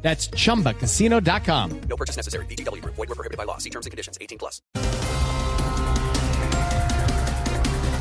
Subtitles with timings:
[0.00, 1.80] That's chumbacasino.com.
[1.88, 2.46] No purchase necessary.
[2.46, 2.82] BGW.
[2.84, 3.58] Void were prohibited by law.
[3.58, 4.16] See terms and conditions.
[4.20, 4.62] 18 plus.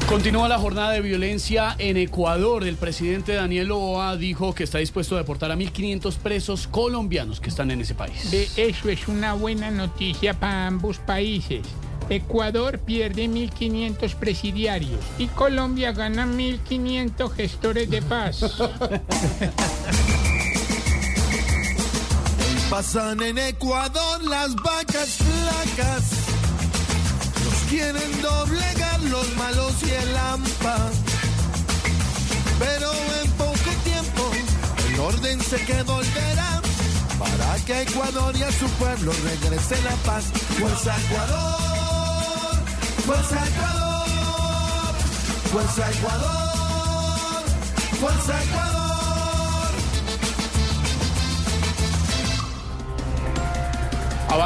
[0.07, 2.63] Continúa la jornada de violencia en Ecuador.
[2.63, 7.49] El presidente Daniel Oa dijo que está dispuesto a deportar a 1.500 presos colombianos que
[7.49, 8.33] están en ese país.
[8.55, 11.67] Eso es una buena noticia para ambos países.
[12.09, 18.39] Ecuador pierde 1.500 presidiarios y Colombia gana 1.500 gestores de paz.
[22.69, 26.03] Pasan en Ecuador las vacas flacas.
[27.45, 30.77] Los quieren doblegar los malos y el AMPA.
[32.59, 32.91] Pero
[33.23, 34.31] en poco tiempo
[34.89, 36.61] el orden se quedó volverá
[37.17, 40.25] para que Ecuador y a su pueblo regrese la paz.
[40.59, 42.57] Fuerza Ecuador,
[43.05, 44.95] fuerza Ecuador,
[45.51, 47.43] fuerza Ecuador,
[47.99, 48.86] fuerza Ecuador.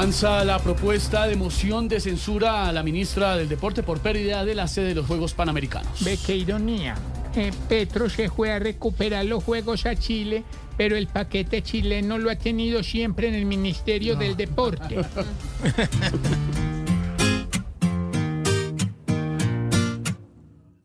[0.01, 4.55] Avanza la propuesta de moción de censura a la ministra del Deporte por pérdida de
[4.55, 6.03] la sede de los Juegos Panamericanos.
[6.03, 6.95] Ve qué ironía.
[7.35, 10.43] Eh, Petro se fue a recuperar los juegos a Chile,
[10.75, 14.95] pero el paquete chileno lo ha tenido siempre en el Ministerio del Deporte.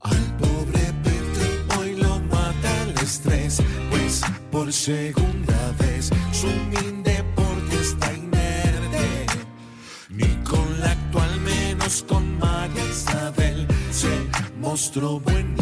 [0.01, 4.21] Al pobre Petro hoy lo mata el estrés, pues
[4.53, 8.26] por segunda vez su Mindeporte está inerte.
[14.77, 15.57] Mostró buen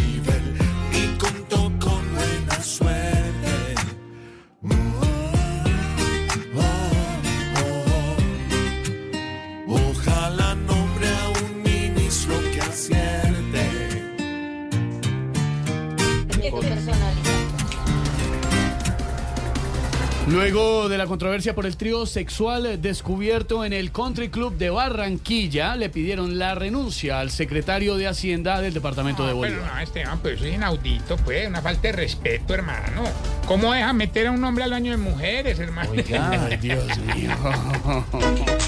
[20.26, 25.76] Luego de la controversia por el trío sexual descubierto en el Country Club de Barranquilla,
[25.76, 29.74] le pidieron la renuncia al secretario de Hacienda del departamento de No, pero Bolívar.
[29.76, 33.02] no, Esteban, pues eso es inaudito, pues, una falta de respeto, hermano.
[33.46, 35.90] ¿Cómo deja meter a un hombre al baño de mujeres, hermano?
[35.94, 36.84] Ay, Dios
[37.14, 37.30] mío.